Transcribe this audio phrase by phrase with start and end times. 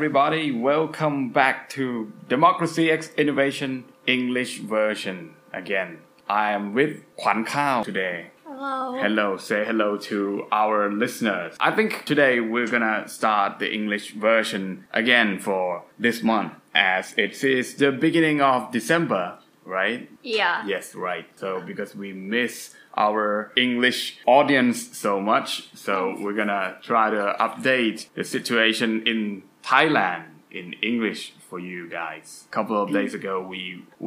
[0.00, 0.50] everybody.
[0.50, 5.98] Welcome back to Democracy X Innovation English version again.
[6.26, 8.28] I am with Kwan Kao today.
[8.46, 8.98] Hello.
[8.98, 11.54] Hello, say hello to our listeners.
[11.60, 17.44] I think today we're gonna start the English version again for this month as it
[17.44, 19.36] is the beginning of December,
[19.66, 20.08] right?
[20.22, 20.66] Yeah.
[20.66, 21.26] Yes, right.
[21.36, 28.08] So because we miss our English audience so much, so we're gonna try to update
[28.14, 30.23] the situation in Thailand
[30.59, 32.25] in English for you guys.
[32.51, 33.61] A couple of days ago, we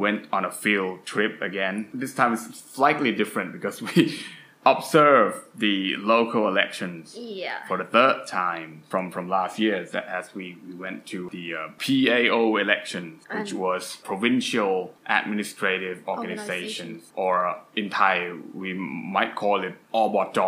[0.05, 1.75] went on a field trip again.
[2.03, 2.47] This time it's
[2.79, 3.99] slightly different because we
[4.65, 7.59] observed the local elections Yeah.
[7.69, 11.45] for the third time from from last year that as we, we went to the
[11.55, 14.73] uh, PAO elections which And- was provincial
[15.19, 18.15] administrative organizations or uh, in Thai
[18.63, 18.73] we
[19.15, 20.39] might call it อบจ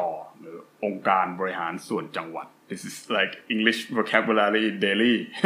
[0.42, 5.16] หรือองค์การบริหารส่วนจังหวัด This is like English vocabulary in daily.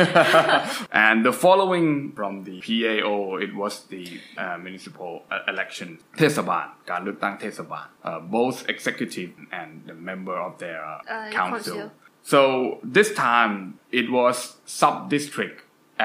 [1.04, 1.88] and the following
[2.18, 4.06] from the PAO, it was the
[4.38, 5.90] uh, municipal uh, election.
[6.20, 11.78] เทศบาลการเลือกตั้งเทศบาล uh, both executive and the member of their uh, Uh, council.
[11.80, 11.82] council.
[12.34, 12.40] So
[12.98, 13.54] this time
[14.00, 14.36] it was
[14.82, 15.58] sub-district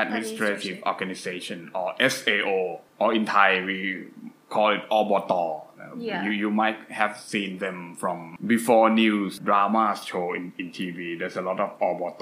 [0.02, 0.90] administrative Administration.
[0.92, 2.58] organization or SAO
[3.02, 3.78] or in Thai we
[4.54, 5.30] call it obot.
[5.84, 6.22] Uh, Yeah.
[6.26, 8.16] You you might have seen them from
[8.54, 10.98] before news drama show in, in TV.
[11.20, 12.20] There's a lot of obot.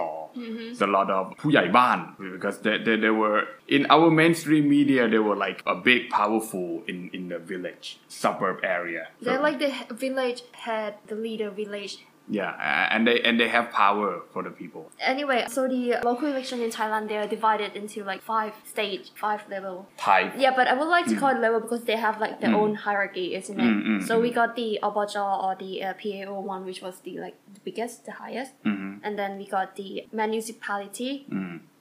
[0.69, 1.99] There's a lot of ผู้ใหญ่บ้าน
[2.37, 3.39] because they, they, they were
[3.77, 7.87] in our mainstream media they were like a big powerful in, in the village
[8.23, 9.03] suburb area.
[9.09, 11.95] So- They're like the he- village head, the leader village.
[12.30, 14.90] yeah, and they and they have power for the people.
[15.00, 19.42] Anyway, so the local election in Thailand, they are divided into like five stage, five
[19.50, 19.88] level.
[19.98, 20.34] Type.
[20.38, 22.76] Yeah, but I would like to call it level because they have like their own
[22.76, 23.64] hierarchy, isn't it?
[23.64, 27.20] Mm, mm, so we got the Obaja or the uh, PAO one, which was the
[27.20, 28.54] like the biggest, the highest,
[29.04, 31.26] and then we got the municipality,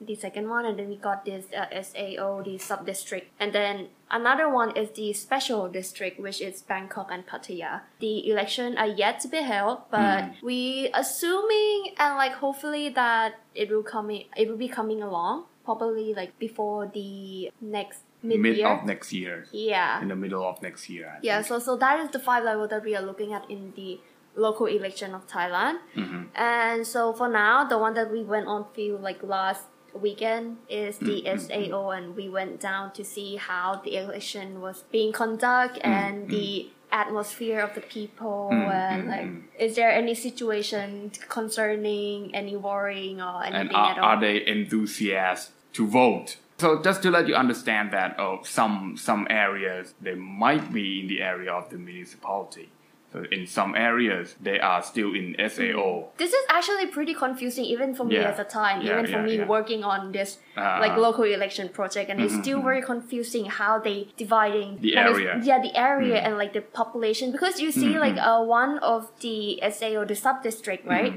[0.01, 3.87] the second one, and then we got this uh, SAO, the sub district, and then
[4.13, 7.81] another one is the special district, which is Bangkok and Pattaya.
[7.99, 10.45] The election are yet to be held, but hmm.
[10.45, 16.13] we assuming and like hopefully that it will coming, it will be coming along probably
[16.13, 19.45] like before the next mid of next year.
[19.51, 20.01] yeah.
[20.01, 21.07] In the middle of next year.
[21.07, 21.47] I Yeah, think.
[21.47, 23.99] so so that is the five level that we are looking at in the
[24.35, 25.77] local election of Thailand.
[25.95, 26.23] Mm-hmm.
[26.35, 30.97] And so for now, the one that we went on field like last weekend is
[30.97, 31.71] the mm, mm, mm.
[31.71, 36.69] SAO, and we went down to see how the election was being conducted and the
[36.91, 39.27] atmosphere of the people and like
[39.59, 44.45] is there any situation concerning any worrying or and anything are, at all are they
[44.45, 46.37] enthusiastic to vote?
[46.59, 51.07] So just to let you understand that oh, some some areas they might be in
[51.07, 52.69] the area of the municipality.
[53.13, 56.09] So in some areas they are still in SAO.
[56.11, 56.17] Mm.
[56.17, 58.29] This is actually pretty confusing even for me Yeah.
[58.29, 61.69] at the time, Yeah, even for yeah, me working on this Uh, like local election
[61.69, 62.67] project and it's mm-hmm, still mm-hmm.
[62.71, 65.39] very confusing how they dividing The area.
[65.43, 66.25] yeah, the area mm.
[66.25, 69.39] and like the population because you see mm-hmm, like uh, one of the
[69.75, 71.13] SAO, the sub district, right?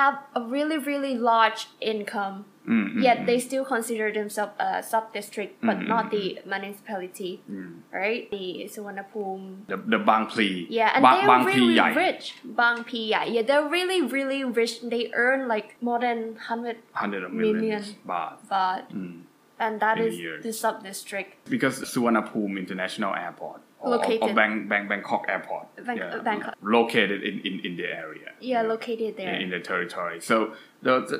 [0.00, 2.44] Have a really, really large income.
[2.66, 3.26] Mm-hmm, Yet mm-hmm.
[3.26, 7.78] they still consider themselves a sub district, but mm-hmm, not the municipality, mm.
[7.92, 8.28] right?
[8.30, 10.66] The Suvarnabhumi The the Bang Pli.
[10.68, 12.34] yeah, and they're Bang really rich.
[12.44, 13.24] Bang Pi yeah.
[13.24, 14.80] yeah, they're really, really rich.
[14.82, 17.56] They earn like more than hundred Hundred of Million.
[17.60, 18.38] millions baht.
[18.50, 19.22] baht, mm.
[19.58, 20.42] and that In is year.
[20.42, 21.48] the sub district.
[21.48, 26.54] Because Suvarnabhumi International Airport or, Located- or Bang, Bang, Bangkok Airport Bang- uh, Bangkok.
[26.62, 28.32] located in, in, in the area.
[28.40, 29.34] Yeah, located there.
[29.34, 30.20] in the territory.
[30.20, 30.54] So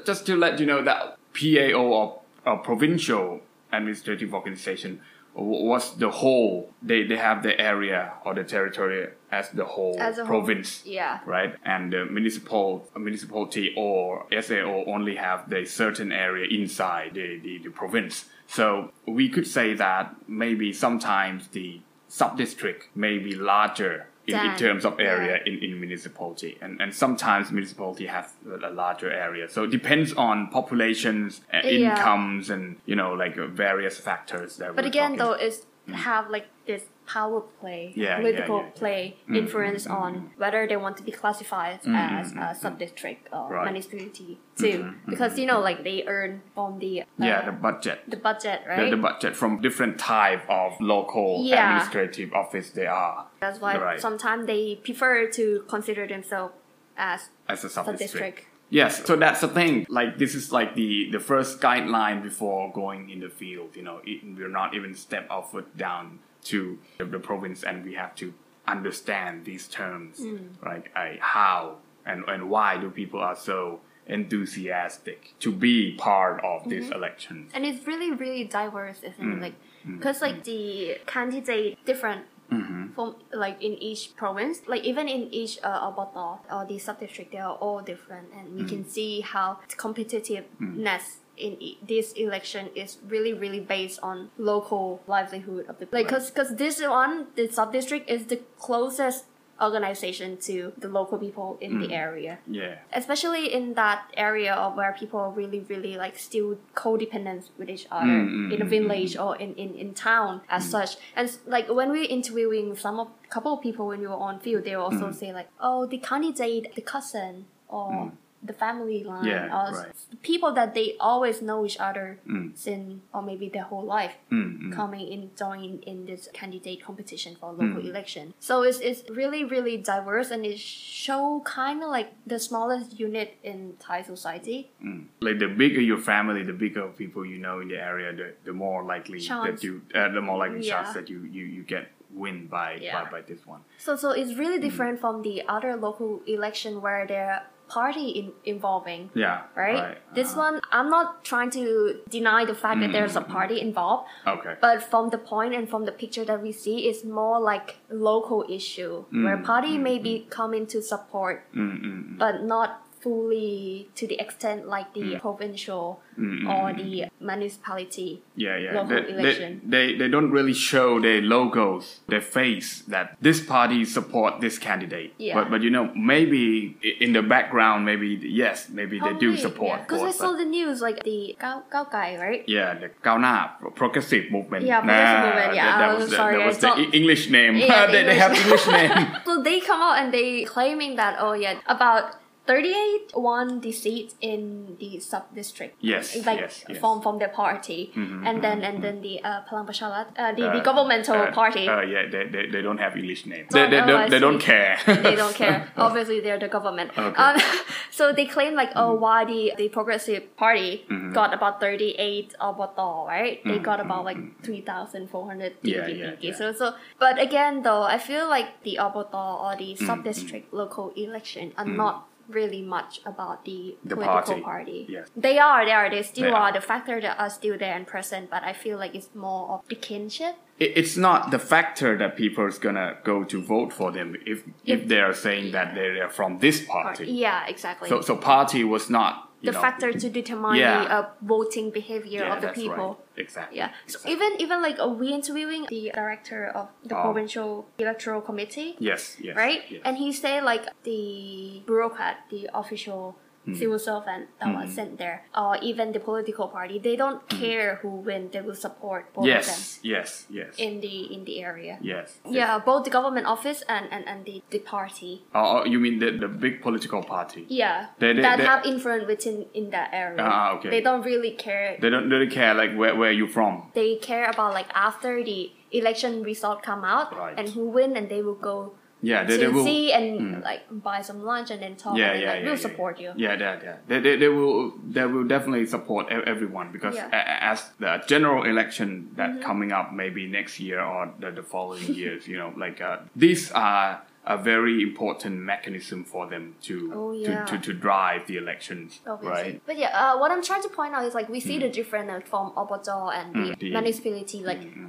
[0.04, 3.40] just to let you know that PAO or, or provincial
[3.72, 5.00] administrative organization
[5.34, 6.70] w- was the whole.
[6.82, 10.82] They they have the area or the territory as the whole As a whole, province.
[10.86, 11.18] yeah.
[11.26, 17.58] Right, and the municipal municipality or SAO only have the certain area inside the, the,
[17.64, 18.26] the province.
[18.46, 24.56] So we could say that maybe sometimes the sub district may be larger in, in
[24.56, 25.52] terms of area yeah.
[25.52, 26.58] in, in municipality.
[26.60, 28.32] And, and sometimes municipality have
[28.62, 29.48] a, larger area.
[29.48, 31.90] So it depends on populations uh, Yeah.
[31.90, 35.94] incomes and you know like uh, various factors that But again, talking- though, it's mm.
[35.94, 40.96] have like this power play, Yeah, political play, mm, influence mm, on whether they want
[40.96, 43.64] to be classified as a sub district or Right.
[43.70, 44.78] municipality mm-hmm, too.
[44.78, 45.10] Mm-hmm, mm-hmm.
[45.10, 48.00] Because you know, like they earn from the uh, yeah the budget.
[48.08, 48.90] the budget, the, right?
[48.90, 54.00] the budget from different type of local administrative office they are That's why Right.
[54.00, 56.54] sometimes they prefer to consider themselves
[56.96, 58.46] as as a sub district.
[58.68, 59.86] Yes, so that's the thing.
[59.88, 63.76] Like this is like the the first guideline before going in the field.
[63.76, 67.84] You know, it, we're not even step our foot down to the, the province, and
[67.84, 68.34] we have to
[68.66, 70.48] understand these terms, mm.
[70.64, 76.68] like uh, how and and why do people are so enthusiastic to be part of
[76.68, 76.94] this mm-hmm.
[76.94, 77.48] election.
[77.52, 79.42] and it's really really diverse isn't it mm.
[79.42, 79.54] like
[79.84, 79.98] mm.
[79.98, 82.92] because like the candidate different Mm-hmm.
[82.94, 87.00] from like in each province like even in each uh, oboto or uh, the sub
[87.00, 88.88] district they are all different and we can mm.
[88.88, 91.16] see how the competitiveness mm.
[91.36, 96.30] in e- this election is really really based on local livelihood of the like because
[96.30, 99.24] because this one the sub district is the closest
[99.60, 102.38] organization to the local people in the area.
[102.46, 102.74] Yeah.
[102.92, 107.86] especially in that area of where people are really really like still codependent with each
[107.90, 110.96] other Mm, mm, in a mm, village or in, in, in town as such.
[111.16, 114.64] And like when we're interviewing some of couple of people when we were on field
[114.64, 115.14] they will also Mm.
[115.14, 118.12] say like oh the candidate the cousin or
[118.46, 119.92] the family line Yeah, or right.
[120.22, 122.56] people that they always know each other Mm.
[122.56, 124.72] since or maybe their whole life Mm, mm.
[124.72, 128.34] coming in joining in this candidate competition for local election.
[128.40, 133.36] So it's, it's really really diverse and it show kind of like the smallest unit
[133.42, 134.70] in Thai society.
[134.82, 135.06] Mm.
[135.20, 138.52] Like the bigger your family, the bigger people you know in the area, the, the
[138.52, 139.60] more likely Chance.
[139.60, 140.82] that you, uh, the more likely Yeah.
[140.82, 143.04] chance that you, you, you get win by, Yeah.
[143.04, 143.60] by by this one.
[143.78, 144.38] So so it's Mm.
[144.38, 149.10] really different from the other local election where there are party in, involving.
[149.14, 149.42] Yeah.
[149.54, 149.98] Right?
[150.14, 150.40] This uh-huh.
[150.52, 153.32] one, I'm not trying to deny the fact that there's a Mm-hmm.
[153.32, 154.54] party involved, Okay.
[154.60, 158.44] But from the point and from the picture that we see, it's more like local
[158.48, 162.18] issue where Mm, party mm, may be coming to support, Mm, mm, mm.
[162.18, 165.20] but not fully to the extent like the mm.
[165.20, 166.48] provincial mm-hmm.
[166.48, 168.72] or the municipality yeah, yeah.
[168.72, 169.60] local they, election.
[169.64, 174.58] They, they, they don't really show their logos, their face that this party support this
[174.58, 175.14] candidate.
[175.18, 175.34] Yeah.
[175.34, 179.82] But, but you know, maybe in the background, maybe, yes, maybe Probably, they do support.
[179.82, 180.08] Because yeah.
[180.08, 182.44] I saw the news, like the Gao, Gai, right?
[182.46, 184.64] Yeah, the Gao Na, Progressive Movement.
[184.64, 185.78] Yeah, Progressive nah, Movement, yeah.
[185.78, 187.56] That, that was the, sorry, that was the English name.
[187.56, 188.14] Yeah, they, English.
[188.14, 189.16] they have English name.
[189.24, 192.16] so they come out and they claiming that, oh yeah, about
[192.46, 195.76] 38 won the seat in the sub district.
[195.80, 196.78] Yes, like yes, yes.
[196.78, 200.32] from from their party, Mhm, and then mhm, and then the uh, Palang Pracharat, uh,
[200.32, 201.68] the, the Uh, governmental uh, party.
[201.68, 203.46] Uh, yeah, they, they, they don't have English name.
[203.50, 204.78] So- They, they, oh, don't, they don't care.
[204.86, 205.68] they don't care.
[205.76, 206.90] Obviously, they're the government.
[206.96, 207.02] Okay.
[207.02, 207.20] Mm-hmm.
[207.20, 211.12] Um, so they claim like, oh, why the the Progressive Party Mhm.
[211.12, 213.42] got about thirty eight oboto, right?
[213.44, 216.34] They got Mhm, about like mhm, three thousand four hundred Yeah, yeah, yeah.
[216.34, 220.92] So so, but again, though, I feel like the oboto or the sub district local
[220.96, 224.42] election are not really much about the, The political party.
[224.42, 224.86] party.
[224.88, 225.08] Yes.
[225.16, 226.48] They are, they are, they still They are.
[226.48, 226.52] are.
[226.52, 229.60] The factor that are still there and present, but I feel like it's more of
[229.68, 230.36] the kinship.
[230.58, 234.38] It- it's not the factor that people is gonna go to vote for them if
[234.64, 237.06] if, If- they are saying that they are from this party.
[237.12, 237.88] Yeah, exactly.
[237.88, 240.82] So so party was not the know, factor to determine Yeah.
[240.84, 242.88] the uh, voting behavior yeah, of the that's people.
[242.98, 243.18] Right.
[243.24, 243.58] Exactly.
[243.58, 243.70] Yeah.
[243.86, 244.12] So exactly.
[244.12, 247.02] even even like uh, we interviewing the director of the Oh.
[247.02, 249.62] provincial electoral committee, yes, yes, right?
[249.68, 249.82] yes.
[249.84, 253.16] And he said like the bureaucrat, the official.
[253.54, 257.90] Civil servant that was sent there, or even the political party, they don't care who
[258.02, 258.28] win.
[258.32, 259.38] They will support both of them Hmm.
[259.38, 261.78] yes, yes, yes, in the in the area.
[261.80, 262.18] yes.
[262.28, 265.22] Yeah, both the government office and and, and the, the party.
[265.34, 267.46] Oh, oh, you mean the the big political party?
[267.48, 270.18] Yeah, They- they- that they- have influence within in that area.
[270.20, 270.70] Ah, okay.
[270.70, 273.70] They don't really care They don't really care like where where you from.
[273.74, 277.38] they care about like after the election result come out Right.
[277.38, 278.72] and who win and they will go
[279.02, 279.64] Yeah, they, to they will.
[279.64, 280.42] see and Mm.
[280.44, 282.98] like buy some lunch and then talk yeah, and yeah, like, yeah, we'll yeah, support
[282.98, 283.12] yeah.
[283.14, 283.76] you Yeah, yeah, yeah.
[283.88, 287.08] They, they, they will they will definitely support everyone because Yeah.
[287.12, 289.42] a- a- as the general election that Mm-hmm.
[289.42, 293.50] coming up maybe next year or the, the following years, you know, like uh, these
[293.52, 297.44] are a very important mechanism for them to Oh, to, yeah.
[297.44, 299.30] to, to drive the elections, obviously.
[299.42, 299.54] right?
[299.54, 299.60] Mm.
[299.66, 302.10] But yeah, uh, what I'm trying to point out is like we see the difference
[302.10, 304.85] uh, from oboto and the Mm, the- municipality like Mm, mm, mm.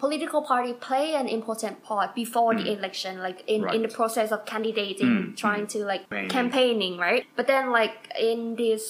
[0.00, 3.88] Political party play an important part before the election like in, in Mm.
[3.88, 6.30] The process of candidating Mm, trying to like Campaigning.
[6.36, 8.84] campaigning right but then like in this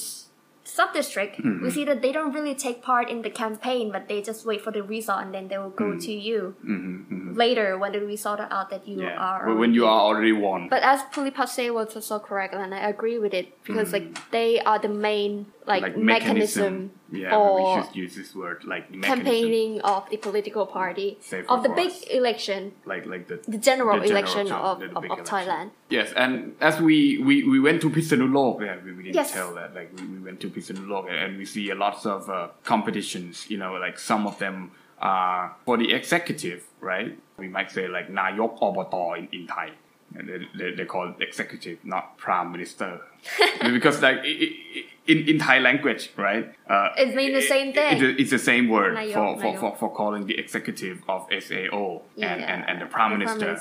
[0.73, 1.65] sub district Mm-hmm.
[1.65, 4.61] we see that they don't really take part in the campaign but they just wait
[4.67, 6.01] for the result and then they will go Mm.
[6.07, 7.37] to you Mhm, mhm.
[7.43, 10.33] later when the result are out that you Yeah, are but when you are already
[10.47, 10.69] won.
[10.75, 14.79] but as Pulipase was also correct and I agree with it because like they are
[14.79, 19.73] the main like, like mechanism, Yeah, for we should use this word like mechanism, campaigning
[19.93, 21.09] of the political party
[21.49, 22.03] of the big us.
[22.21, 22.61] election
[22.93, 25.25] like like the the general The general election of, the- of, election.
[25.33, 25.69] Thailand.
[25.99, 26.97] Yes, and as we
[27.29, 29.33] we, we went to Phitsanulok, yeah, we, we didn't Yes.
[29.39, 29.71] tell that.
[29.79, 33.35] Like we, we went to Phitsanulok and, and we see a lots of uh, competitions.
[33.53, 34.57] You know, like some of them
[35.01, 37.11] are for the executive, right?
[37.43, 39.71] We might say like Nayok Oboto in, in Thai
[40.13, 43.01] they, they call executive, not prime minister,
[43.63, 46.53] because like in in Thai language, right?
[46.69, 48.03] Uh, it means the same thing.
[48.03, 52.35] It, it's the same word for, for, for, for calling the executive of SAO yeah.
[52.35, 53.57] and, and, the prime the minister,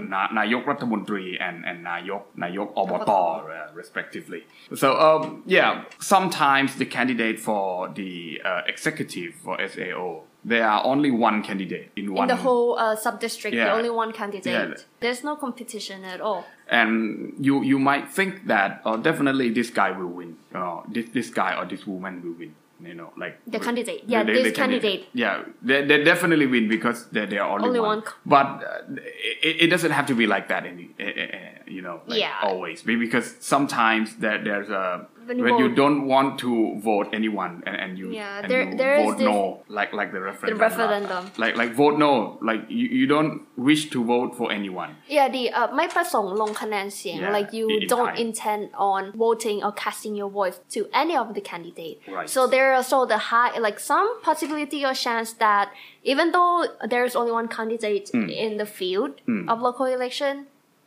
[0.00, 4.44] na, Nayok Rathamuntri and Nayok Nayok Obata, uh, respectively.
[4.74, 11.10] So um, yeah, sometimes the candidate for the uh, executive for SAO there are only
[11.10, 13.66] one candidate in one In the whole uh, sub district, Yeah.
[13.66, 14.52] the only one candidate.
[14.52, 14.74] Yeah.
[15.00, 16.44] There's no competition at all.
[16.70, 21.28] and you you might think that oh, definitely this guy will win uh, this this
[21.30, 22.52] guy or this woman will win
[22.88, 24.02] you know like The candidate.
[24.06, 25.02] Yeah, this candidate.
[25.14, 28.00] yeah they, they definitely win because they they are only, Only one.
[28.02, 28.12] one.
[28.34, 29.00] but uh,
[29.48, 32.36] it, it doesn't have to be like that any uh, you know like Yeah.
[32.50, 36.51] always because sometimes there, there's a When you when you vote- don't want to
[36.89, 39.37] vote anyone and, and you Yeah, and there- you there is vote this- no
[39.77, 41.23] like like the referendum referendum.
[41.43, 42.11] like like vote no
[42.49, 43.33] like you, you don't
[43.69, 48.13] wish to vote for anyone Yeah, the uh, ไม่ประสงค์ลงคะแนนเสียง Yeah, like you in- in don't
[48.15, 48.23] Thai.
[48.25, 51.97] intend on voting or casting your voice to any of the candidate.
[52.17, 52.29] Right.
[52.35, 55.65] So there are also the high like some possibility or chance that
[56.11, 56.55] even though
[56.93, 58.27] there's only one candidate Hmm.
[58.45, 59.11] in the field
[59.51, 60.33] of local election,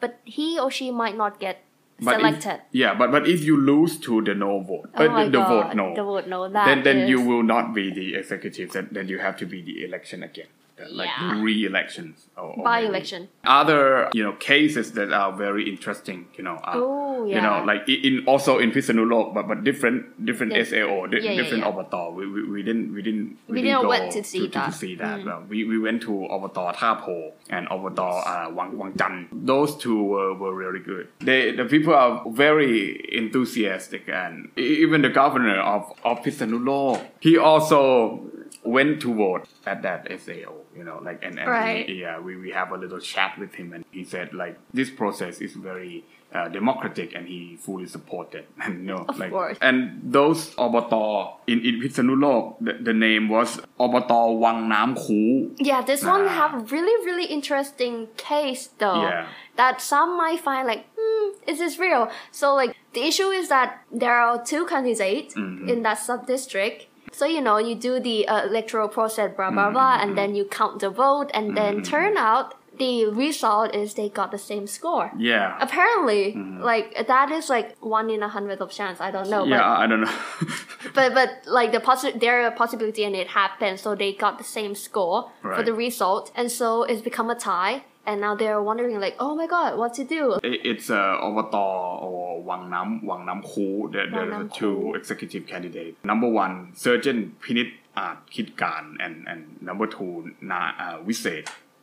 [0.03, 1.57] but he or she might not get
[2.02, 2.56] but selected.
[2.56, 5.44] If, yeah, but but if you lose to the no vote, Oh uh, the, the
[5.44, 8.72] vote no, the vote no, then then you will not be the executive.
[8.72, 10.48] Then then you have to be the election again,
[10.90, 11.42] like Yeah.
[11.42, 13.30] re-elections or, or by-election.
[13.46, 16.28] Other you know cases that are very interesting.
[16.38, 20.54] You know, uh, Oh, you know like in also in Phitsanulok, but but different different
[20.54, 20.64] Yeah.
[20.64, 21.72] SAO, di- Yeah, yeah, different yeah.
[21.72, 22.14] Obatar.
[22.14, 24.70] We, we we didn't we didn't We didn't go went to see to, that.
[24.70, 24.74] Mm.
[24.74, 25.28] see that.
[25.28, 29.28] Uh, we we went to Obatar Tha Po and Obatar uh, Wang Wang Chan.
[29.32, 31.08] Those two were, were really good.
[31.20, 38.22] They the people are very enthusiastic and even the governor of of Pisanulok, he also
[38.64, 40.54] went to vote at that SAO.
[40.76, 41.88] You know, like and, and Right.
[41.90, 45.42] yeah, we, we have a little chat with him, and he said like this process
[45.42, 48.46] is very uh, democratic, and he fully supported.
[48.64, 49.58] And you know, Of like course.
[49.62, 55.52] and those Obatar in in Phitsanulok, the, the name was Obatar Wang Nam Khu.
[55.60, 59.02] Yeah, this one have really really interesting case though.
[59.04, 59.28] Yeah.
[59.58, 62.10] That some might find like, hmm, is this real?
[62.32, 65.68] So like the issue is that there are two candidates Mm-hmm.
[65.70, 66.88] in that sub district.
[67.12, 70.04] So you know you do the uh, electoral process, blah blah blah, Mm-hmm.
[70.10, 74.32] and then you count the vote, and then turn out the result is they got
[74.32, 75.12] the same score.
[75.18, 75.58] Yeah.
[75.60, 76.34] Apparently,
[76.72, 79.00] like that is like one in a hundred of chance.
[79.02, 79.52] I don't know, Mm-hmm.
[79.52, 80.14] yeah, I don't know.
[80.96, 84.38] but but like the possi- there are a possibility and it happened so they got
[84.38, 88.62] the same score for the result and so it's become a tie and now they're
[88.62, 93.06] wondering like oh my god what to do It- It's uh, Obatar or Wang Nam
[93.06, 93.92] Wang Nam Khu.
[93.92, 95.98] There, there are two executive candidates.
[96.04, 100.98] Number one, Surgeon Pinit Aat Kit Kan, and and number two, Na uh,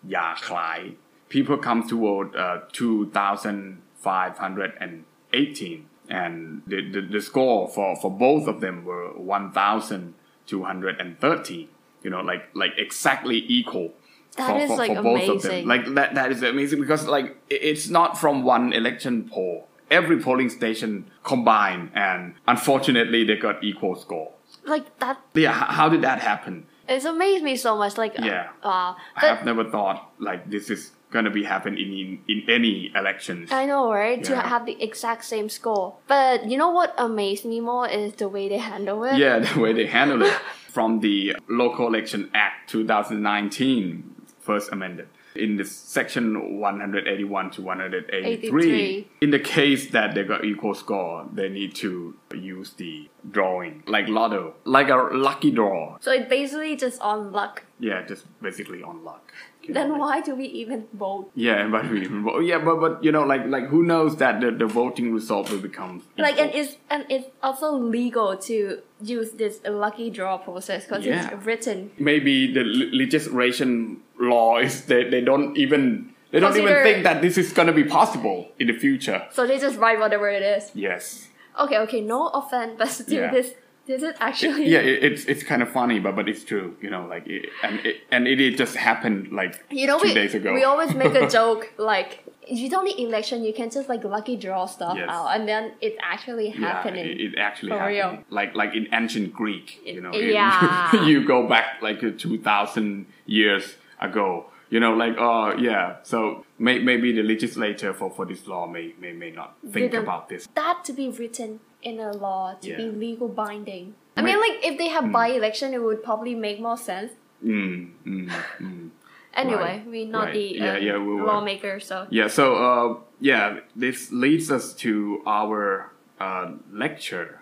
[0.06, 0.94] Ya Klai.
[1.28, 7.20] People come to vote uh, two thousand five hundred and eighteen, and the, the the
[7.20, 10.14] score for for both of them were one thousand
[10.46, 11.68] two hundred and thirteen.
[12.02, 13.92] You know, like like exactly equal.
[14.38, 15.50] That for, is, for, like, for both of them.
[15.50, 15.66] amazing.
[15.68, 19.68] Like that that is amazing because like it's not from one election poll.
[19.90, 24.32] Every polling station combined, and unfortunately, they got equal score.
[24.64, 26.66] like that Yeah, how did that happen?
[26.88, 28.48] it's amazed me so much like Yeah.
[28.64, 32.92] uh, I have never thought like this is gonna be happen in in, in any
[32.94, 33.50] elections.
[33.52, 34.22] I know, right?
[34.24, 35.96] To have the exact same score.
[36.06, 39.16] But you know what amazed me more is the way they handle it.
[39.16, 40.32] Yeah, the way they handle it
[40.76, 44.04] from the Local Election Act 2019,
[44.48, 45.08] first amended.
[45.34, 49.08] In the section 181 to 183, 83.
[49.20, 54.08] in the case that they got equal score, they need to use the drawing, like
[54.08, 55.98] lotto, like a lucky draw.
[56.00, 57.64] So it basically just on luck.
[57.78, 59.34] Yeah, just basically on luck.
[59.68, 61.30] Then why do we even vote?
[61.34, 62.40] Yeah, but we even vote.
[62.44, 65.58] Yeah, but but you know, like like who knows that the, the voting result will
[65.60, 66.44] become Like equal.
[66.46, 71.28] and it's and it's also legal to use this lucky draw process because Yeah.
[71.30, 71.90] it's written.
[71.98, 77.38] maybe the legislation law is they, they don't even they don't even think that this
[77.38, 79.26] is gonna be possible in the future.
[79.32, 80.70] So they just write whatever it is.
[80.74, 81.28] Yes.
[81.58, 83.30] Okay, okay, no offense, but still Yeah.
[83.32, 83.54] this
[83.88, 86.76] this is actually Yeah, it, it's it's kind of funny, but but it's true.
[86.84, 90.08] You know, like it, and it and it, it just happened like You know, two
[90.08, 90.52] we, days ago.
[90.54, 92.10] we always make a joke like
[92.50, 95.08] you don't need election, you can just like lucky draw stuff Yes.
[95.10, 97.04] out, and then it's actually yeah, happening.
[97.06, 98.18] it, it actually For happened.
[98.18, 98.24] real.
[98.30, 101.04] Like like in ancient Greek, you know, Yeah.
[101.08, 103.64] you go back like two thousand years
[104.00, 104.46] ago.
[104.70, 105.96] You know, like oh yeah.
[106.02, 110.02] So may, maybe the legislator for, for this law may may, may not think Didn't-
[110.02, 110.46] about this.
[110.54, 113.94] that to be written in a law to be legal binding.
[114.16, 117.12] I May- mean, like if they have by election, it would probably make more sense.
[117.44, 118.90] Mm, mm, mm.
[119.34, 120.32] Anyway, Right, we're not right.
[120.34, 125.22] the Yeah, um, yeah, we lawmaker, so Yeah, so uh, yeah, this leads us to
[125.26, 127.40] our uh, lecture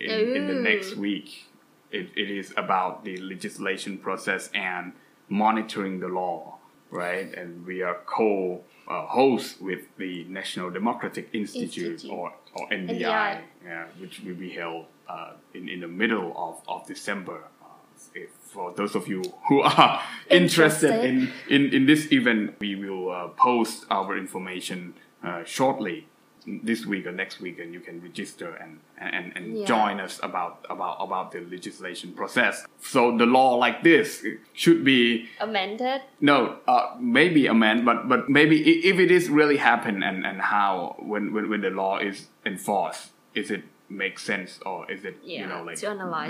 [0.00, 1.44] in, in the next week.
[1.90, 4.92] It, it is about the legislation process and
[5.28, 6.53] monitoring the law,
[6.94, 7.32] right?
[7.36, 12.10] And we are co uh, hosts with the National Democratic Institute, Institute.
[12.12, 13.40] or, or NDI, NDI.
[13.64, 17.38] Yeah, which will be held uh, in, in the middle of, of December.
[17.62, 17.66] Uh,
[18.14, 21.32] if, for those of you who are interested, Interested.
[21.50, 26.06] in, in, in this event, we will uh, post our information uh, shortly
[26.46, 29.66] this week or next week, and you can register and and, and Yeah.
[29.66, 32.64] join us about about about the legislation process.
[32.80, 36.02] So the law like this should be amended.
[36.20, 40.96] no, uh, maybe amend, but but maybe if it is really happen and and how
[40.98, 45.46] when when, when the law is enforced, is it make sense or is it you
[45.46, 45.78] know like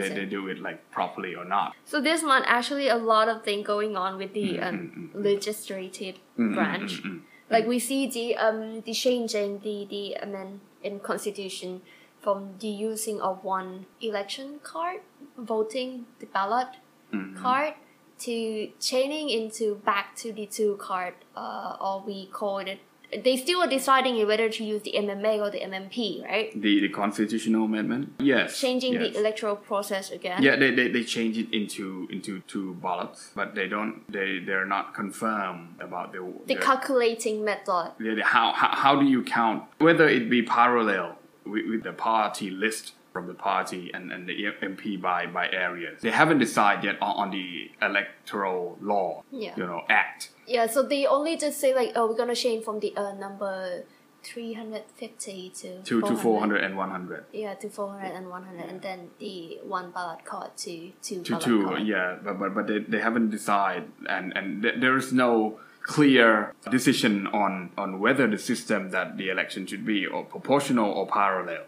[0.01, 0.15] they, it.
[0.15, 1.75] they do it like properly or not?
[1.85, 4.95] So this month, actually, a lot of thing going on with the Mm, um, mm,
[4.97, 5.25] mm, mm.
[5.25, 7.03] legislative branch.
[7.51, 11.83] Like we see the um the changing the the amend in constitution
[12.21, 15.01] from the using of one election card,
[15.37, 16.69] voting the ballot
[17.13, 17.37] Mm-hmm.
[17.41, 17.75] card,
[18.19, 22.81] to changing into back to the two card, uh, or we call it.
[23.23, 26.51] They still are deciding whether to use the MMA or the MMP, right?
[26.61, 29.13] The the constitutional amendment, yes, Changing yes.
[29.13, 30.43] the electoral process again.
[30.43, 34.67] Yeah, they, they, they change it into into two ballots, but they don't they they're
[34.67, 37.93] not confirmed about the The calculating method.
[37.99, 41.93] the- the- how, how how do you count whether it be parallel with, with the
[41.93, 46.03] party list from the party and, and the MP by by areas.
[46.03, 49.55] They haven't decided yet on, on the electoral law, Yeah.
[49.57, 50.31] you know, act.
[50.47, 53.85] Yeah, so they only just say like, oh, we're gonna change from the uh, number
[54.25, 57.25] 350 to To, to 400 and 100.
[57.33, 61.65] Yeah, to 400 and 100, and then the one ballot card to two to two
[61.67, 61.87] card.
[61.87, 66.53] yeah but but, but they, they haven't decided and and th- there is no clear
[66.71, 71.65] decision on on whether the system that the election should be or proportional or parallel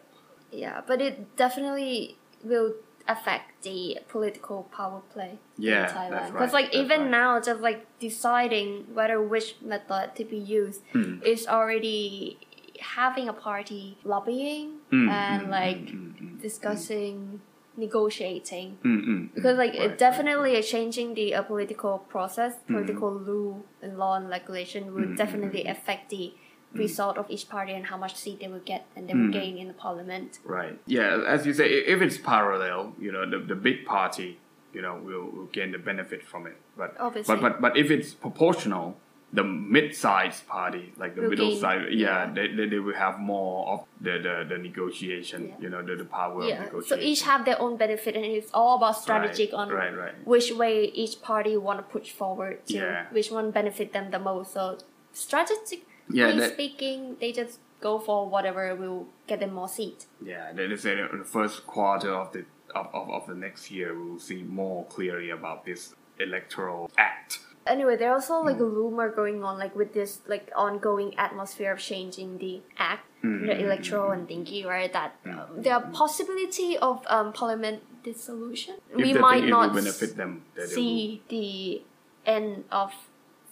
[0.51, 2.75] Yeah, but it definitely will
[3.09, 6.11] affect the political power play Yeah, in Thailand.
[6.11, 7.11] right, Because like even right.
[7.11, 11.23] now, just like deciding whether which method to be used Hmm.
[11.23, 12.39] is already
[12.81, 17.41] having a party lobbying Mm, and mm, like mm, mm, mm, discussing,
[17.77, 18.79] negotiating.
[18.85, 23.65] mm, mm, because like right, it definitely is changing the uh, political process political rule
[23.83, 26.35] and law and regulation will definitely affect the.
[26.75, 26.79] Mm.
[26.81, 29.33] result of each party and how much seat they will get and they will mm.
[29.33, 33.39] gain in the parliament right yeah as you say if it's parallel you know the,
[33.39, 34.39] the big party
[34.73, 37.35] you know will, will gain the benefit from it but Obviously.
[37.37, 38.97] but but but if it's proportional
[39.33, 42.33] the mid-sized party like the Will middle gain- side yeah, yeah.
[42.33, 45.55] They, they, they will have more of the the, the negotiation Yeah.
[45.61, 48.25] you know the, the power of yeah negotiation so each have their own benefit and
[48.25, 50.27] it's all about strategic on right, right.
[50.27, 53.07] which way each party want to push forward to Yeah.
[53.11, 54.79] which one benefit them the most so
[55.13, 60.53] strategically Yeah, that- speaking they just go for whatever will get them more seat Yeah,
[60.53, 63.95] they they say in the first quarter of the of, of, of the next year
[63.99, 67.39] we will see more clearly about this electoral act.
[67.67, 68.75] Anyway, there's also like a Mm.
[68.81, 73.47] rumor going on, like with this like ongoing atmosphere of changing the act, Mm.
[73.47, 74.93] the electoral and thingy, right?
[74.93, 75.13] That
[75.57, 78.75] there are possibility of um, parliament dissolution.
[78.91, 81.83] If we might not benefit them, then they will- see the
[82.25, 82.93] end of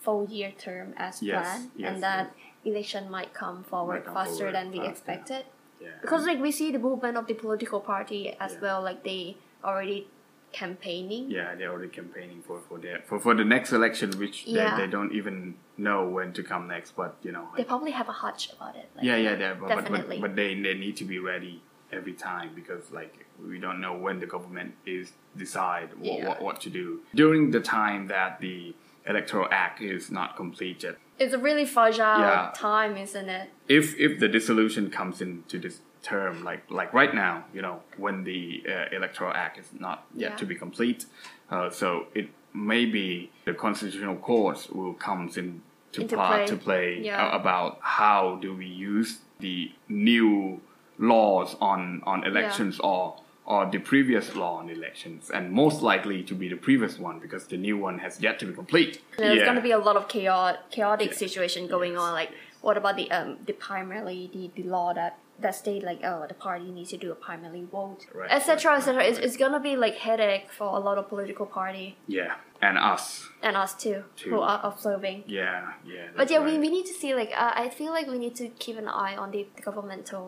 [0.01, 2.33] four year term as Yes, planned, yes, and that
[2.65, 4.91] election might come forward come faster forward than we faster.
[4.91, 5.45] expected.
[5.81, 5.89] Yeah.
[6.01, 8.61] Because like we see the movement of the political party as Yeah.
[8.61, 10.07] well, like they already
[10.53, 11.31] campaigning.
[11.31, 14.77] Yeah, they're already campaigning for for their for, for the next election, which Yeah.
[14.77, 16.93] they, they don't even know when to come next.
[16.97, 18.89] But you know, They probably have a hunch about it.
[18.95, 20.19] Like, yeah, yeah, but, but, definitely.
[20.21, 21.61] but but they they need to be ready
[21.93, 26.29] every time because like we don't know when the government is decide what, Yeah.
[26.29, 28.75] what, what to do during the time that the
[29.07, 30.97] electoral act is not complete yet.
[31.19, 32.51] It's a really fragile Yeah.
[32.55, 33.51] time, isn't it?
[33.69, 38.25] if if the dissolution comes into this term like like right now you know when
[38.25, 40.37] the uh, electoral act is not yet Yeah.
[40.37, 41.07] to be complete
[41.51, 45.63] uh, so it maybe the constitutional courts will comes in
[45.93, 46.47] to Into play, play.
[46.47, 47.35] to play Yeah.
[47.41, 50.61] about how do we use the new
[50.99, 56.35] laws on on elections or or the previous law on elections and most likely to
[56.35, 59.45] be the previous one because the new one has yet to be complete There's Yeah.
[59.45, 61.19] going to be a lot of chaotic, chaotic Yes.
[61.19, 62.01] situation going Yes.
[62.03, 62.13] on.
[62.15, 62.31] Like,
[62.63, 66.39] what about the um the primarily the, the law that that state like oh the
[66.47, 68.71] party needs to do a primary vote, Right, etc.
[68.71, 68.97] right, etc.
[68.99, 72.79] right, It's, it's gonna be like headache for a lot of political party yeah and
[72.79, 74.31] us and us too, Too.
[74.31, 75.25] who are observing.
[75.27, 78.19] yeah yeah But yeah, we, we need to see like uh, I feel like we
[78.25, 80.25] need to keep an eye on the, the governmental,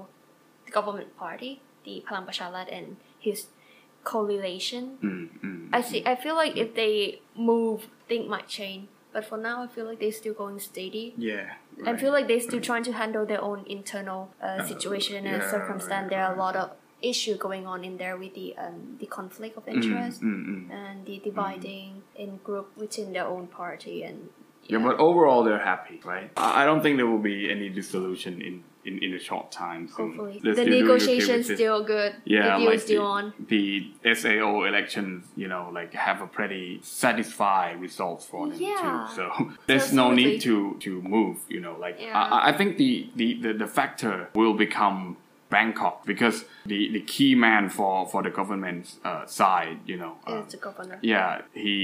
[0.67, 3.46] the government party, the Palang and his
[4.05, 4.99] correlation.
[5.03, 6.05] Mm, mm, I see.
[6.05, 8.88] I feel like if they move, things might change.
[9.12, 11.14] But for now, I feel like they're still going steady.
[11.16, 11.55] Yeah.
[11.87, 15.51] I feel like they're still trying to handle their own internal uh, situation and yeah,
[15.51, 16.03] circumstance.
[16.03, 16.72] right, there are a lot of
[17.03, 20.70] issue going on in there with the um, the conflict of interest mm, mm.
[20.70, 24.29] and the dividing in group within their own party and
[24.64, 26.31] Yeah, but overall they're happy, right?
[26.37, 29.88] I don't think there will be any dissolution in, in, in a short time.
[29.88, 30.09] soon.
[30.16, 32.14] hopefully the doing okay negotiations still good.
[32.25, 33.33] Yeah, the deal like is still the, on.
[33.49, 39.09] the SAO elections, you know, like have a pretty satisfied result for them Yeah.
[39.09, 39.14] too.
[39.16, 41.77] So there's no need to to move, you know.
[41.79, 42.18] Like Yeah.
[42.18, 45.16] I, I think the, the, the, the factor will become
[45.51, 50.43] Bangkok because the, the key man for, for the government uh, side, you know, uh,
[50.45, 50.99] It's the governor.
[51.03, 51.77] yeah, he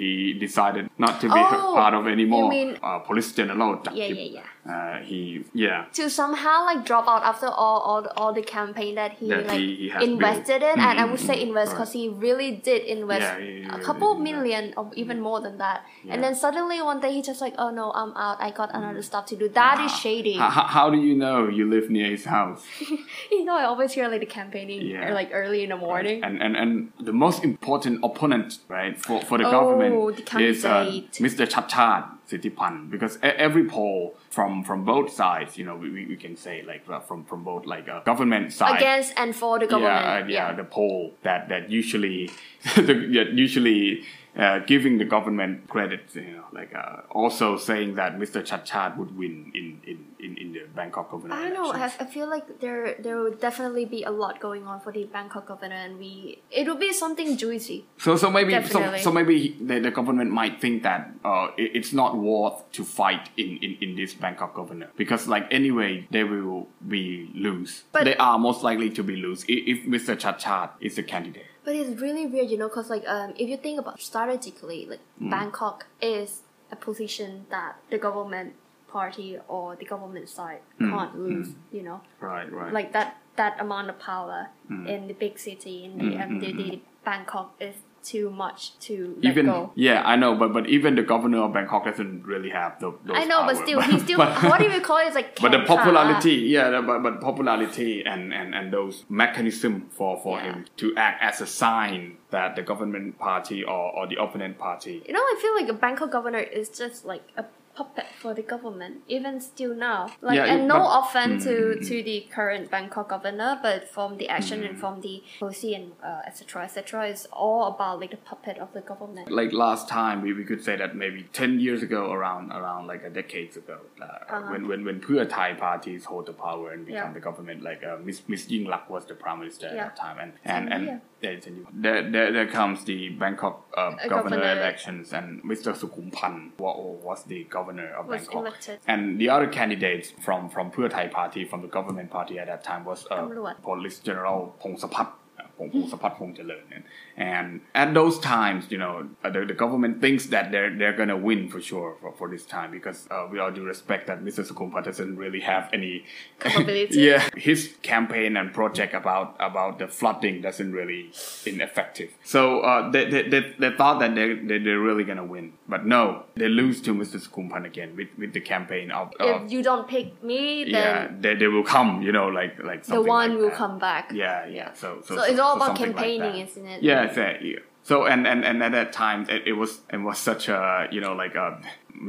[0.00, 2.44] he decided not to be Oh, part of anymore.
[2.44, 3.80] you mean- uh, Police General.
[3.92, 4.72] Yeah, yeah, yeah.
[4.74, 5.86] Uh, he yeah.
[5.94, 9.46] to somehow like drop out after all all the, all the campaign that he That
[9.46, 10.74] like he- he invested built.
[10.76, 11.76] in and I Mm, would say mm, invest right.
[11.78, 14.28] because he really did invest Yeah, he a couple invest.
[14.30, 16.12] million or even more than that Yeah.
[16.14, 19.00] and then suddenly one day he just like oh no I'm out I got another
[19.10, 22.10] stuff to do That is shady How, how, how do you know you live near
[22.16, 22.62] his house?
[23.34, 25.10] you know I always hear like the campaigning Yeah.
[25.10, 29.20] uh, like early in the morning And, and and the most important opponent, right, for,
[29.28, 30.84] for the Oh, government the is uh.
[31.26, 31.46] Mr.
[31.52, 32.90] Chadchart Sittipunt.
[32.90, 37.00] Because every poll from from both sides, you know, we, we can say like uh,
[37.00, 40.56] from from both like uh, government side against and for the government Yeah, uh, yeah,
[40.62, 42.30] the poll that that usually
[42.76, 42.94] the,
[43.32, 44.04] usually
[44.36, 48.38] uh, giving the government credit, you know, like uh, also saying that Mr.
[48.48, 51.34] Chadchart would win in in, in, in the Bangkok governor.
[51.34, 51.70] I don't know.
[51.72, 52.08] I, elections.
[52.08, 55.46] I feel like there there will definitely be a lot going on for the Bangkok
[55.46, 57.84] governor, and we it will be something juicy.
[57.98, 59.00] So so maybe so, Definitely.
[59.00, 63.30] so maybe the, the government might think that uh, it, it's not worth to fight
[63.36, 67.84] in, in, in this Bangkok governor because like anyway they will be lose.
[67.92, 70.16] But- they are most likely to be lose if, if Mr.
[70.16, 71.46] Chadchart is the candidate.
[71.64, 75.00] But it's really weird, you know, because like um, if you think about strategically, like
[75.20, 75.30] Mm.
[75.30, 78.54] Bangkok is a position that the government
[78.88, 80.90] party or the government side Mm.
[80.90, 82.72] can't lose, you know, Right, right.
[82.72, 84.88] like that that amount of power Mm.
[84.88, 89.30] in the big city in the, um, the, the Bangkok is too much to let
[89.32, 89.70] even go.
[89.74, 92.94] yeah, I know, but but even the governor of Bangkok doesn't really have those.
[93.04, 93.64] those I know, but power.
[93.66, 94.18] still, he still.
[94.18, 95.06] what do you call it?
[95.06, 99.88] It's like but the popularity, yeah, the- but, but popularity and, and, and those mechanism
[99.90, 100.44] for, for Yeah.
[100.54, 105.02] him to act as a sign that the government party or, or the opponent party
[105.06, 107.44] You know, I feel like a Bangkok governor is just like a
[107.78, 110.00] puppet for the government, even still now.
[110.28, 113.50] Like, Yeah, and it- no but- offense to Mm, mm, to the current Bangkok governor,
[113.66, 116.64] but from the action and from the policy and uh, etc.
[116.68, 117.06] etc.
[117.14, 119.26] is all about like the puppet of the government.
[119.40, 123.02] like last time we, we could say that maybe 10 years ago around around like
[123.10, 124.50] a decades ago uh, Uh-huh.
[124.52, 127.18] when when when Pheu Thai parties hold the power and become Yeah.
[127.18, 130.32] the government like uh, Miss Miss Yingluck was the prime minister at that time and
[130.56, 135.74] and and Ten there, there, there comes the Bangkok uh, governor, governor, elections, and Mr.
[135.74, 138.34] Sukhumbhand was the governor of was Bangkok.
[138.46, 138.78] Elected.
[138.86, 142.62] And the other candidates from from Pheu Thai party, from the government party at that
[142.62, 143.26] time, was uh,
[143.62, 145.08] Police General Pongsapat
[145.58, 146.84] Pong Pong Sapat Pong Jalen.
[147.16, 151.16] And at those times, you know, uh, the, the government thinks that they're they're gonna
[151.16, 154.46] win for sure for, for this time because uh, we all do respect that Mr.
[154.46, 156.04] Sukhumbhand doesn't really have any
[156.38, 157.00] capability.
[157.00, 161.10] yeah, his campaign and project about about the flooding doesn't really
[161.44, 162.10] ineffective.
[162.24, 165.84] So uh, they, they, they, they thought that they, they they're really gonna win, but
[165.84, 167.18] no, they lose to Mr.
[167.18, 171.08] Sukhumbhand again with, with the campaign of, of if you don't pick me, then yeah,
[171.20, 172.02] they, they will come.
[172.02, 173.56] You know, like like the one like will that.
[173.56, 174.12] come back.
[174.12, 174.72] Yeah, yeah.
[174.74, 176.51] So so, so, so all about something like campaigning, that.
[176.51, 176.83] isn't it?
[176.89, 177.57] yeah exactly
[177.89, 180.59] so and, and and at that time it, it was it was such a
[180.95, 181.47] you know like a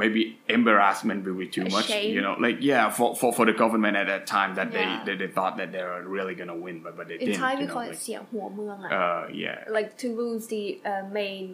[0.02, 2.14] maybe embarrassment will be too A much shame.
[2.16, 5.02] you know like yeah for, for for the government at that time that Yeah.
[5.04, 7.40] they, they they thought that they were really gonna win but but they In didn't
[7.40, 11.04] Thai, you we know, call it like, เสียงหัวเมืองอะ uh yeah like to lose the uh,
[11.20, 11.46] main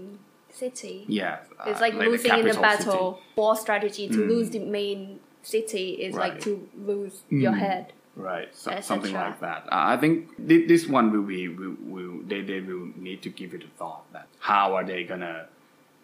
[0.61, 0.96] city.
[1.20, 3.05] yeah uh, It's like, the losing in the capital battle.
[3.14, 3.38] city.
[3.40, 4.29] War strategy to Mm.
[4.33, 5.01] lose the main
[5.55, 6.40] city is like Right.
[6.40, 6.44] Mm.
[6.46, 6.53] to
[6.90, 7.85] lose your head.
[8.15, 9.63] Right, so, something like that.
[9.65, 13.30] Uh, I think thi- this one will be will, will they, they will need to
[13.30, 15.47] give it a thought that how are they gonna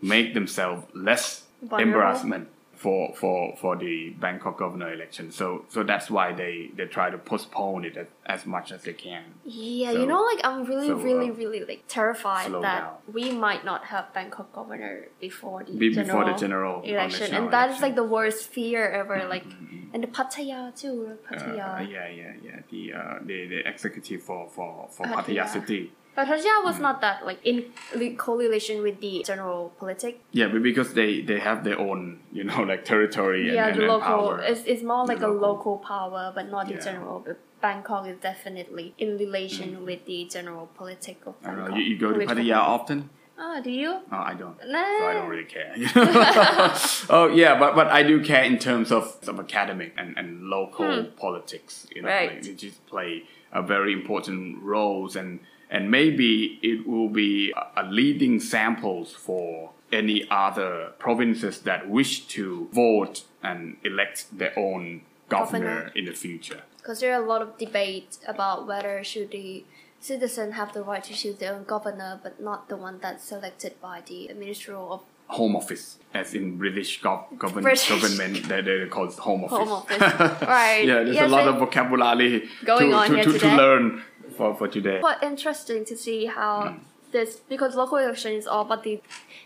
[0.02, 1.94] make themselves less Vulnerable?
[1.94, 2.50] embarrassment
[2.82, 5.32] for for for the Bangkok governor election.
[5.32, 8.94] So so that's why they they try to postpone it as, as much as they
[8.94, 9.24] can.
[9.46, 12.94] Yeah, So- you know, like I'm really, so, really, uh, really like terrified that down.
[13.18, 14.96] we might not have Bangkok governor
[15.28, 17.82] before the Be- general before the general election, and that is election.
[17.88, 19.18] like the worst fear ever.
[19.30, 19.46] Like,
[19.94, 21.68] and the Pattaya too, Pattaya.
[21.80, 22.60] Uh, yeah, yeah, yeah.
[22.72, 25.46] The uh, the the executive for for for Pattaya.
[25.46, 25.92] Pattaya City.
[26.16, 26.82] But Pattaya was Mm.
[26.88, 27.72] not that like in
[28.18, 30.20] correlation with the general politic.
[30.32, 33.76] Yeah, but because they they have their own you know like territory and, yeah, and,
[33.78, 34.08] the and local.
[34.08, 34.42] power.
[34.42, 35.48] It's, it's more like The a local.
[35.50, 37.24] local power, but not the general.
[37.26, 41.36] But Bangkok is definitely in relation with the general political.
[41.44, 41.64] I don't know.
[41.66, 43.10] Bangkok You, you go to Pattaya often?
[43.44, 43.92] Oh, do you?
[44.12, 44.56] Oh, I don't.
[44.68, 44.98] Nah.
[45.00, 45.74] So I don't really care.
[47.10, 51.06] oh yeah, but but I do care in terms of, of academic and, and local
[51.18, 51.88] politics.
[51.96, 52.14] You know, Hmm.
[52.16, 52.34] Right.
[52.34, 55.40] like, they just play a very important roles and
[55.72, 62.70] and maybe it will be a, leading samples for any other provinces that wish to
[62.74, 65.92] vote and elect their own governor, Governor.
[65.96, 66.62] in the future.
[66.78, 69.64] Because there are a lot of debate about whether should the
[70.00, 73.74] citizen have the right to choose their own governor, but not the one that's selected
[73.82, 77.88] by the ministerial of Home office, as in British gov- govern- British.
[77.88, 79.58] government, they, they call it home office.
[79.60, 80.02] home office.
[80.46, 80.84] right.
[80.86, 84.56] yeah, there's Yes, a lot of vocabulary Going to, on to, to, to learn for,
[84.56, 85.00] for today.
[85.00, 86.78] Quite interesting to see how Hmm.
[87.12, 89.02] this because local election is all about the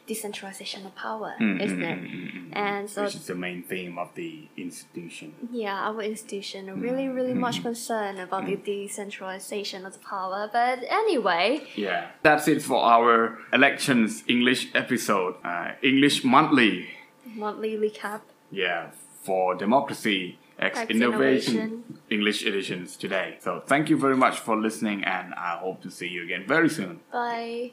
[0.07, 1.97] decentralization of power, Mm, isn't mm, it?
[1.99, 5.33] mm, mm, mm, And so which is the main theme of the institution.
[5.51, 10.49] Yeah, our institution really, really much concerned about the decentralization of the power.
[10.51, 16.89] But anyway, Yeah, that's it for our elections English episode, uh, English monthly.
[17.35, 18.21] monthly recap.
[18.51, 18.91] Yeah,
[19.23, 21.83] for democracy X X innovation, Innovation.
[22.09, 23.37] English editions today.
[23.41, 26.69] So thank you very much for listening, and I hope to see you again very
[26.69, 27.01] soon.
[27.11, 27.71] Bye.